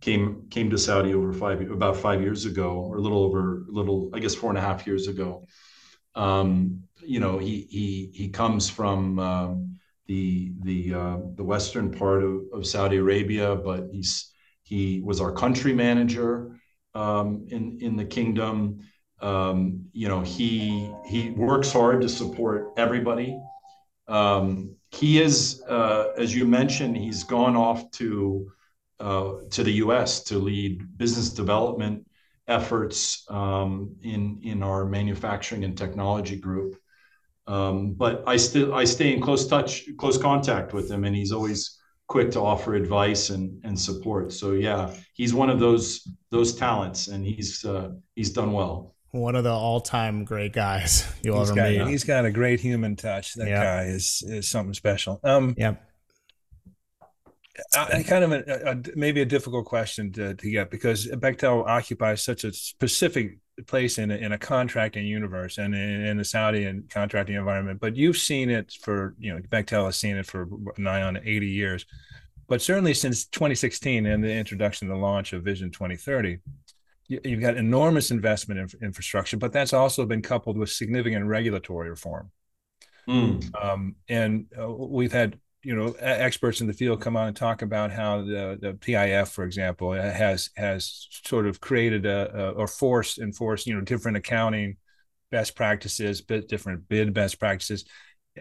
[0.00, 4.10] came came to Saudi over five about five years ago, or a little over little
[4.14, 5.46] I guess four and a half years ago.
[6.14, 12.22] Um, you know, he he he comes from um, the the uh, the western part
[12.22, 14.32] of, of Saudi Arabia, but he's
[14.62, 16.56] he was our country manager
[16.94, 18.80] um, in in the kingdom.
[19.20, 23.38] Um, you know, he he works hard to support everybody.
[24.06, 28.50] Um, he is, uh, as you mentioned, he's gone off to
[29.00, 30.22] uh, to the U.S.
[30.24, 32.06] to lead business development
[32.48, 36.76] efforts um, in in our manufacturing and technology group.
[37.46, 41.32] Um, but I still I stay in close touch, close contact with him, and he's
[41.32, 44.32] always quick to offer advice and and support.
[44.32, 48.94] So yeah, he's one of those those talents, and he's uh, he's done well.
[49.12, 51.86] one of the all-time great guys you'll he's ever got, meet.
[51.86, 53.34] He's got a great human touch.
[53.34, 53.62] That Yep.
[53.62, 55.18] guy is is something special.
[55.24, 55.87] Um, Yep.
[57.74, 61.66] I, I kind of a, a, maybe a difficult question to, to get because Bechtel
[61.66, 66.24] occupies such a specific place in a, in a contracting universe and in, in the
[66.24, 67.80] Saudi and contracting environment.
[67.80, 71.48] But you've seen it for you know Bechtel has seen it for nigh on eighty
[71.48, 71.84] years,
[72.48, 76.38] but certainly since 2016 and the introduction and the launch of Vision 2030.
[77.08, 81.88] you- You've got enormous investment in infrastructure, but that's also been coupled with significant regulatory
[81.90, 82.30] reform.
[83.08, 83.64] Mm.
[83.64, 87.62] Um, and uh, we've had you know experts in the field come on and talk
[87.62, 92.66] about how the, the PIF, for example, has has sort of created a, a or
[92.66, 94.76] forced enforced you know different accounting
[95.30, 97.84] best practices, bit different bid best practices.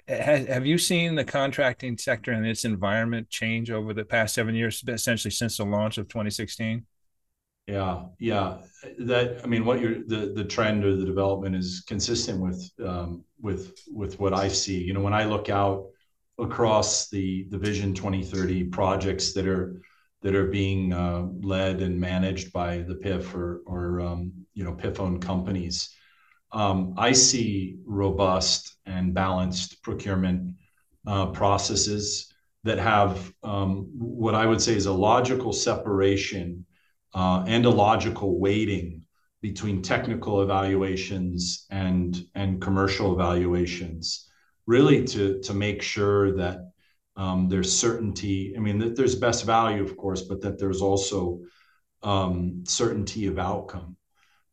[0.07, 4.83] Have you seen the contracting sector and its environment change over the past seven years,
[4.87, 6.85] essentially since the launch of 2016?
[7.67, 8.59] Yeah, yeah.
[8.99, 13.25] That I mean, what you're the the trend or the development is consistent with um,
[13.41, 14.81] with with what I see.
[14.81, 15.87] You know, when I look out
[16.39, 19.81] across the the Vision 2030 projects that are
[20.21, 24.73] that are being uh, led and managed by the PIF or or um, you know
[24.73, 25.89] PIF owned companies,
[26.51, 30.55] um, I see robust and balanced procurement
[31.05, 36.65] uh, processes that have um, what I would say is a logical separation
[37.13, 39.03] uh, and a logical weighting
[39.41, 44.26] between technical evaluations and and commercial evaluations,
[44.67, 46.71] really to to make sure that
[47.15, 48.53] um, there's certainty.
[48.55, 51.41] I mean, that there's best value, of course, but that there's also
[52.03, 53.97] um, certainty of outcome.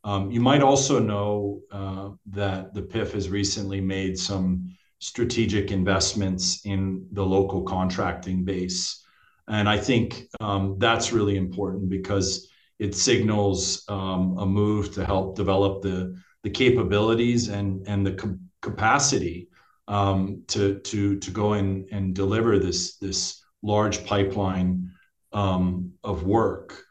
[0.02, 6.64] Um, you might also know uh, that the PIF has recently made some strategic investments
[6.64, 9.04] in the local contracting base.
[9.48, 12.48] And I think um, that's really important because
[12.78, 18.40] it signals um, a move to help develop the, the capabilities and, and the com-
[18.62, 19.48] capacity
[19.88, 24.90] um, to, to, to go in and deliver this, this large pipeline
[25.32, 26.82] um, of work.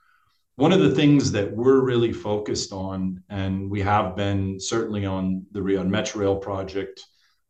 [0.55, 5.45] One of the things that we're really focused on, and we have been certainly on
[5.51, 7.01] the Riyadh Metro Rail project,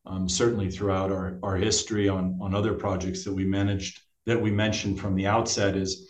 [0.05, 4.51] um, certainly throughout our, our history on, on other projects that we managed, that we
[4.51, 6.09] mentioned from the outset, is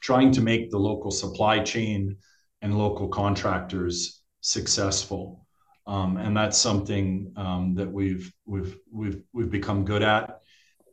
[0.00, 2.16] trying to make the local supply chain
[2.62, 5.45] and local contractors successful.
[5.86, 10.40] Um, and that's something um, that we've we've we've we've become good at.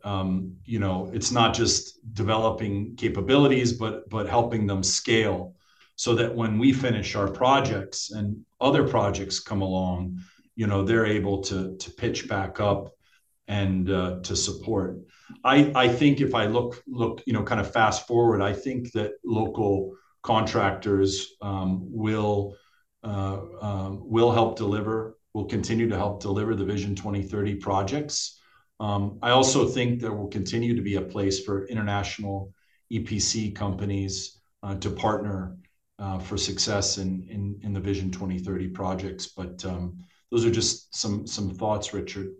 [0.03, 5.55] Um, you know, it's not just developing capabilities, but but helping them scale,
[5.95, 10.19] so that when we finish our projects and other projects come along,
[10.55, 12.93] you know, they're able to to pitch back up
[13.47, 14.99] and uh, to support.
[15.43, 18.91] I I think if I look look you know kind of fast forward, I think
[18.91, 22.55] that local contractors um, will
[23.03, 28.39] will help deliver, will continue to help deliver the Vision 2030 projects.
[28.79, 32.53] Um, I also think there will continue to be a place for international
[32.91, 35.57] EPC companies uh, to partner
[35.99, 39.27] uh, for success in, in, in the Vision 2030 projects.
[39.27, 42.31] But um, those are just some some thoughts, Richard.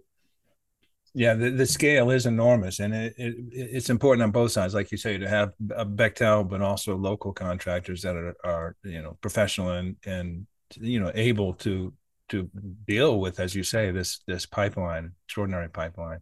[1.15, 4.97] Yeah, the, scale is enormous, and it, it, it's important on both sides, like you
[4.97, 9.69] say, to have a Bechtel, but also local contractors that are, are you know professional
[9.69, 10.47] and and
[10.78, 11.94] you know able to
[12.30, 12.50] to
[12.88, 16.20] deal with, as you say, this this pipeline, extraordinary pipeline.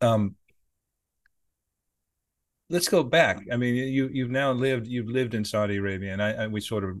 [0.00, 0.36] Um,
[2.68, 3.44] let's go back.
[3.52, 6.60] I mean, you you've now lived you've lived in Saudi Arabia, and I, I we
[6.60, 6.96] sort of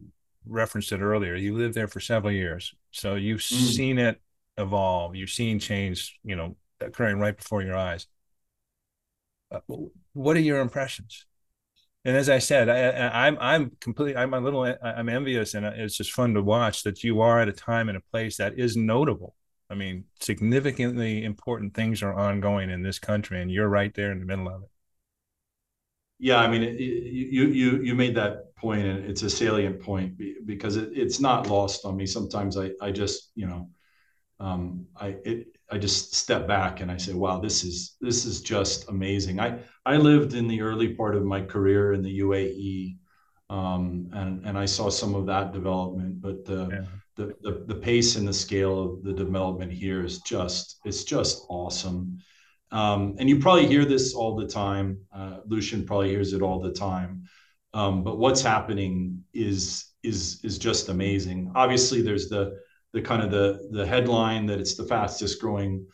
[0.46, 1.34] referenced it earlier.
[1.34, 3.74] You lived there for several years, so you've Mm.
[3.74, 4.20] seen it
[4.58, 5.14] evolve.
[5.16, 8.06] You've seen change, you know, occurring right before your eyes.
[9.50, 9.60] Uh,
[10.14, 11.26] what are your impressions?
[12.04, 15.64] And as I said, I, I, I'm I'm completely I'm a little I'm envious, and
[15.64, 18.58] it's just fun to watch that you are at a time and a place that
[18.58, 19.36] is notable.
[19.70, 24.18] I mean, significantly important things are ongoing in this country, and you're right there in
[24.18, 24.68] the middle of it.
[26.18, 30.16] Yeah, I mean, it, you you you made that point, and it's a salient point
[30.46, 32.06] because it, it's not lost on me.
[32.06, 33.68] Sometimes I I just you know,
[34.42, 38.42] um, I it I just step back and I say, wow, this is this is
[38.42, 39.40] just amazing.
[39.40, 42.96] I I lived in the early part of my career in the UAE,
[43.48, 46.86] um, and and I saw some of that development, but the Yeah.
[47.16, 51.46] the, the the pace and the scale of the development here is just it's just
[51.48, 52.18] awesome.
[52.72, 54.98] Um, and you probably hear this all the time.
[55.14, 57.24] Uh, Lucian probably hears it all the time.
[57.74, 59.60] Um, but what's happening is
[60.02, 61.52] is is just amazing.
[61.54, 62.58] Obviously, there's the
[62.92, 65.86] the kind of the the headline that it's the fastest growing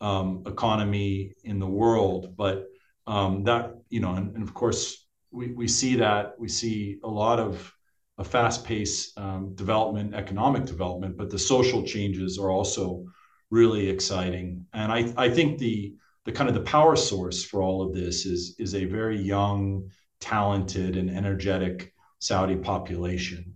[0.00, 2.34] um, economy in the world.
[2.36, 2.66] But
[3.06, 7.08] um, that you know, and, and of course, we we see that we see a
[7.08, 7.72] lot of
[8.18, 13.06] a fast-paced um, development, economic development, but the social changes are also
[13.50, 14.66] really exciting.
[14.74, 15.94] And I, I think the
[16.24, 19.90] the kind of the power source for all of this is is a very young,
[20.20, 23.51] talented, and energetic Saudi population.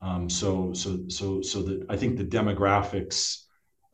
[0.00, 3.42] Um, so so so so that I think the demographics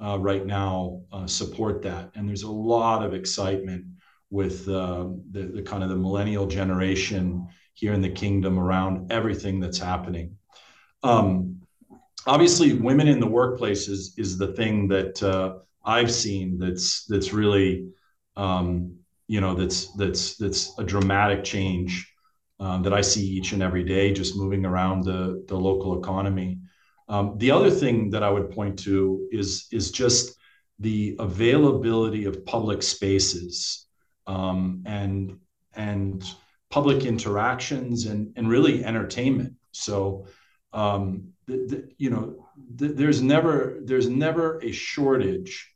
[0.00, 3.86] uh, right now uh, support that, and there's a lot of excitement
[4.30, 9.60] with uh, the the kind of the millennial generation here in the kingdom around everything
[9.60, 10.36] that's happening.
[11.02, 11.60] Um,
[12.26, 17.32] obviously, women in the workplace is, is the thing that uh, I've seen that's that's
[17.32, 17.88] really
[18.36, 18.96] um,
[19.26, 22.13] you know that's that's that's a dramatic change
[22.64, 26.58] um, that I see each and every day, just moving around the the local economy.
[27.08, 30.36] Um, the other thing that I would point to is is just
[30.78, 33.86] the availability of public spaces
[34.26, 35.38] um, and
[35.76, 36.24] and
[36.70, 39.54] public interactions and, and really entertainment.
[39.72, 40.26] So,
[40.72, 42.46] um, the, the, you know,
[42.76, 45.70] the, there's never there's never a shortage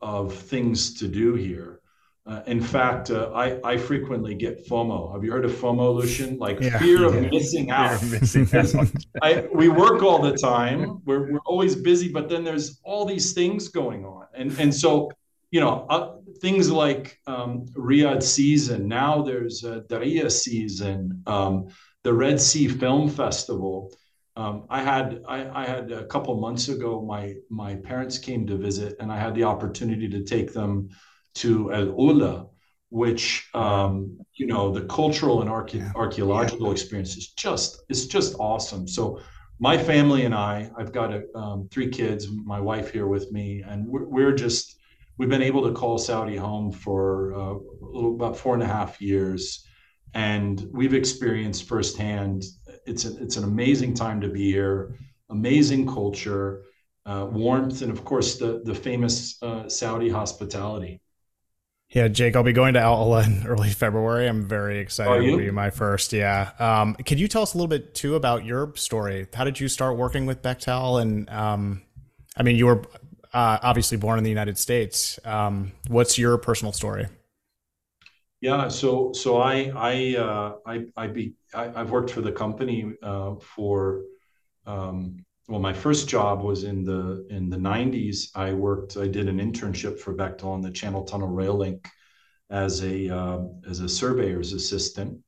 [0.00, 1.81] of things to do here.
[2.24, 5.12] Uh, in fact, uh, I, I frequently get FOMO.
[5.12, 6.38] Have you heard of FOMO, Lucian?
[6.38, 7.28] Like yeah, fear of yeah.
[7.30, 8.00] missing out.
[8.04, 8.88] Missing out.
[9.22, 11.00] I, we work all the time.
[11.04, 14.26] We're, we're always busy, but then there's all these things going on.
[14.34, 15.10] And, and so
[15.52, 18.88] you know, uh, things like um, Riyadh season.
[18.88, 21.68] Now there's a Diriyah season, um,
[22.02, 23.92] the Red Sea Film Festival.
[24.34, 27.02] Um, I had I, I, had a couple months ago.
[27.02, 30.88] My my parents came to visit, and I had the opportunity to take them
[31.36, 32.46] to Al Ula,
[32.90, 38.86] which um, you know the cultural and archaeological experience is just it's just awesome.
[38.86, 39.20] So
[39.62, 43.62] my family and I, I've got a, um, three kids, my wife here with me,
[43.66, 44.76] and we're, we're just
[45.18, 49.64] we've been able to call Saudi home for uh, about four and a half years,
[50.14, 52.42] and we've experienced firsthand.
[52.86, 54.96] It's a, it's an amazing time to be here,
[55.30, 56.64] amazing culture,
[57.06, 61.00] uh, warmth, and of course the the famous uh, Saudi hospitality.
[61.92, 64.26] Yeah, Jake, I'll be going to Al in early February.
[64.26, 65.30] I'm very excited.
[65.30, 66.12] to be my first.
[66.12, 66.52] Yeah.
[66.58, 69.26] Um, could you tell us a little bit too about your story?
[69.34, 71.02] How did you start working with Bechtel?
[71.02, 71.82] And um,
[72.36, 72.82] I mean, you were
[73.34, 75.18] uh, obviously born in the United States.
[75.24, 77.08] Um, what's your personal story?
[78.40, 82.92] Yeah, so so I I uh, I I be I, have worked for the company
[83.00, 84.02] uh, for
[84.66, 88.28] um, well, my first job was in the in the '90s.
[88.34, 88.96] I worked.
[88.96, 91.88] I did an internship for Bechtel on the Channel Tunnel Rail Link
[92.50, 95.18] as a uh, as a surveyor's assistant.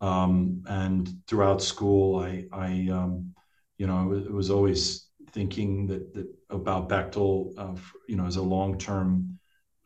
[0.00, 3.34] Um, and throughout school, I I um,
[3.76, 7.74] you know it was always thinking that, that about Bechtel, uh,
[8.08, 9.38] you know, as a long-term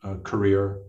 [0.03, 0.79] uh, career.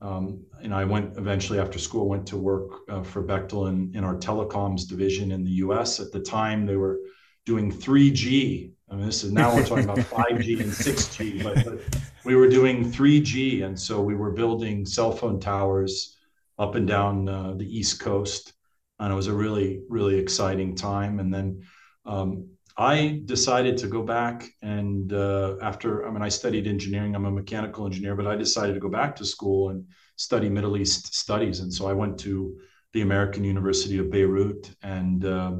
[0.00, 4.04] Um, and I went eventually after school, went to work uh, for Bechtel in, in
[4.04, 6.00] our telecoms division in the U.S.
[6.00, 6.98] At the time, they were
[7.46, 8.72] doing 3G.
[8.90, 11.80] I mean, this is now we're talking about 5G and 6G, but, but
[12.24, 16.16] we were doing 3G, and so we were building cell phone towers
[16.58, 18.52] up and down uh, the East Coast,
[18.98, 21.20] and it was a really, really exciting time.
[21.20, 21.62] And then
[22.04, 27.14] um, I decided to go back and uh, after I mean I studied engineering.
[27.14, 29.84] I'm a mechanical engineer, but I decided to go back to school and
[30.16, 31.60] study Middle East studies.
[31.60, 32.58] And so I went to
[32.92, 35.52] the American University of Beirut and uh,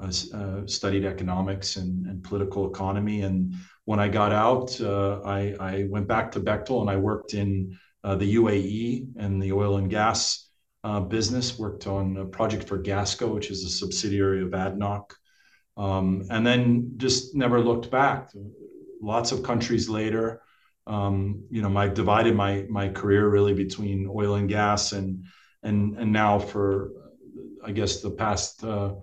[0.00, 3.22] uh, studied economics and, and, political economy.
[3.22, 7.32] And when I got out, uh, I, I, went back to Bechtel and I worked
[7.32, 10.50] in uh, the UAE and the oil and gas
[10.82, 11.58] uh, business.
[11.58, 15.12] Worked on a project for Gasco, which is a subsidiary of ADNOC
[15.76, 18.30] um, and then just never looked back.
[19.00, 20.42] Lots of countries later,
[20.86, 25.24] um, you know, I've divided my my career really between oil and gas and
[25.62, 26.92] and and now for
[27.64, 28.94] I guess the past uh,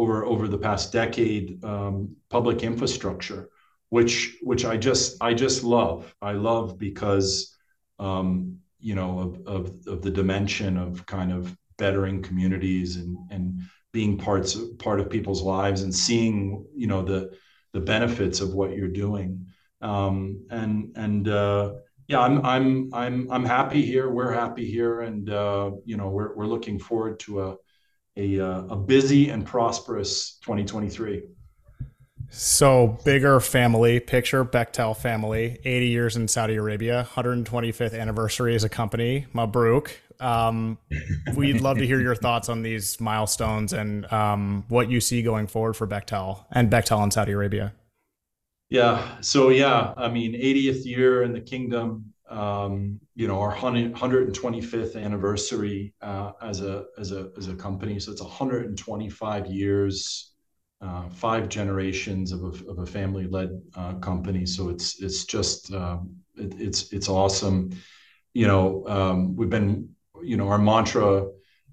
[0.00, 3.50] over over the past decade, um, public infrastructure,
[3.90, 6.14] which which I just I just love.
[6.22, 7.54] I love because
[7.98, 13.60] um, you know of, of of the dimension of kind of bettering communities and and
[13.92, 17.36] being parts of, part of people's lives and seeing you know the
[17.74, 19.46] the benefits of what you're doing.
[19.82, 21.74] Um, and and uh,
[22.08, 24.08] yeah I'm I'm I'm I'm happy here.
[24.08, 25.02] We're happy here.
[25.02, 27.56] And uh, you know we're we're looking forward to a
[28.16, 31.22] a, uh, a busy and prosperous 2023
[32.28, 38.68] so bigger family picture Bechtel family 80 years in Saudi Arabia 125th anniversary as a
[38.68, 39.90] company Mabruk
[40.20, 40.78] um,
[41.34, 45.46] we'd love to hear your thoughts on these milestones and um, what you see going
[45.46, 47.72] forward for Bechtel and Bechtel in Saudi Arabia.
[48.68, 49.20] Yeah.
[49.20, 52.12] So yeah, I mean, 80th year in the kingdom.
[52.30, 57.98] Um, you know, our 125th anniversary uh, as a as a as a company.
[57.98, 60.30] So it's 125 years
[60.82, 64.46] uh, five generations of a, of a family-led uh, company.
[64.46, 67.70] So it's it's just um, it, it's it's awesome.
[68.32, 69.90] You know, um, we've been
[70.22, 71.26] you know our mantra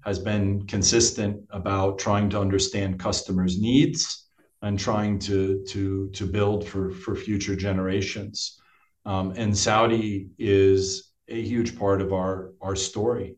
[0.04, 4.28] has been consistent about trying to understand customers' needs
[4.62, 8.60] and trying to to to build for for future generations.
[9.04, 13.36] Um, and Saudi is a huge part of our our story.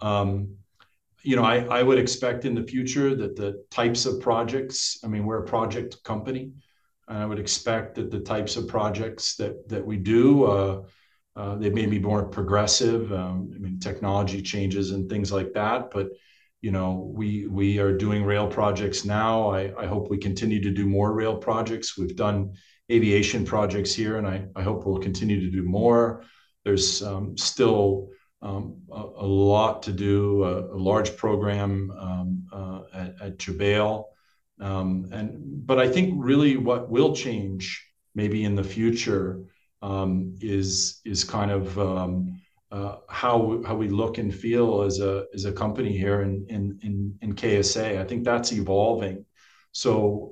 [0.00, 0.56] Um,
[1.22, 5.08] you know, I, I would expect in the future that the types of projects, I
[5.08, 6.52] mean, we're a project company,
[7.08, 10.82] and I would expect that the types of projects that that we do, uh,
[11.34, 13.12] uh, they may be more progressive.
[13.12, 16.08] Um, I mean, technology changes and things like that, but
[16.62, 19.50] you know, we we are doing rail projects now.
[19.50, 21.98] I, I hope we continue to do more rail projects.
[21.98, 22.54] We've done
[22.90, 26.24] aviation projects here, and I, I hope we'll continue to do more.
[26.64, 28.10] There's um, still
[28.42, 34.04] um, a, a, lot to do, a, a large program um, uh, at, at.
[34.58, 37.84] Um, and but I think really what will change
[38.14, 39.42] maybe in the future
[39.82, 42.40] um, is is kind of um,
[42.72, 46.78] uh, how how we look and feel as a as a company here in in
[46.82, 48.00] in, in KSA.
[48.00, 49.24] I think that's evolving.
[49.72, 50.30] So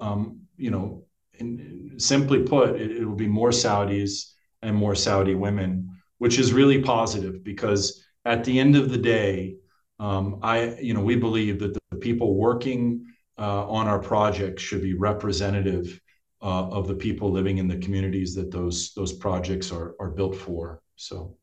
[0.56, 1.03] you know,
[1.38, 4.32] in, simply put, it, it will be more Saudis
[4.62, 9.56] and more Saudi women which is really positive because at the end of the day,
[9.98, 13.04] um, I, you know, we believe that the people working
[13.38, 16.00] uh, on our projects should be representative
[16.42, 20.36] uh, of the people living in the communities that those those projects are are built
[20.36, 20.80] for.
[20.96, 21.36] So.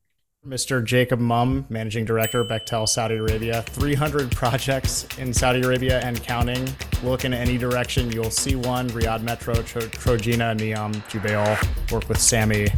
[0.46, 0.84] Mr.
[0.84, 3.62] Jacob Mumm, Managing Director, Bechtel, Saudi Arabia.
[3.62, 6.68] 300 projects in Saudi Arabia and counting.
[7.04, 8.90] Look in any direction, you'll see one.
[8.90, 11.92] Riyadh Metro, Tro- Trojena, Neom, Jubail.
[11.92, 12.70] Work with SAMI.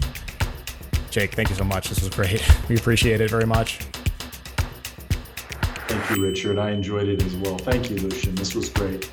[1.10, 1.88] Jake, thank you so much.
[1.88, 2.44] This was great.
[2.68, 3.80] We appreciate it very much.
[5.88, 6.60] Thank you, Richard.
[6.60, 7.58] I enjoyed it as well.
[7.58, 8.36] Thank you, Lucian.
[8.36, 9.10] This was great.